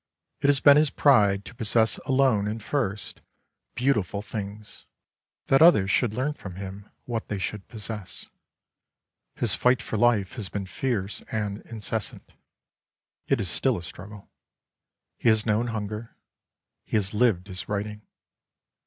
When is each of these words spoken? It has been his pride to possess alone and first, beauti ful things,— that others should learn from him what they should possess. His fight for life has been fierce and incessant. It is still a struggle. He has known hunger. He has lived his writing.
It 0.39 0.47
has 0.47 0.59
been 0.59 0.77
his 0.77 0.89
pride 0.89 1.45
to 1.45 1.53
possess 1.53 1.99
alone 2.07 2.47
and 2.47 2.63
first, 2.63 3.21
beauti 3.75 4.03
ful 4.03 4.23
things,— 4.23 4.87
that 5.45 5.61
others 5.61 5.91
should 5.91 6.15
learn 6.15 6.33
from 6.33 6.55
him 6.55 6.89
what 7.05 7.27
they 7.27 7.37
should 7.37 7.67
possess. 7.67 8.27
His 9.35 9.53
fight 9.53 9.79
for 9.79 9.97
life 9.97 10.33
has 10.37 10.49
been 10.49 10.65
fierce 10.65 11.21
and 11.31 11.61
incessant. 11.67 12.33
It 13.27 13.39
is 13.39 13.51
still 13.51 13.77
a 13.77 13.83
struggle. 13.83 14.27
He 15.19 15.29
has 15.29 15.45
known 15.45 15.67
hunger. 15.67 16.15
He 16.83 16.95
has 16.97 17.13
lived 17.13 17.45
his 17.45 17.69
writing. 17.69 18.01